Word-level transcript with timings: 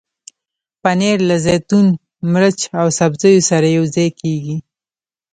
پنېر 0.81 1.17
له 1.29 1.35
زیتون، 1.45 1.87
مرچ 2.31 2.59
او 2.79 2.87
سبزیو 2.99 3.45
سره 3.49 3.67
یوځای 3.77 4.09
کېږي. 4.19 4.57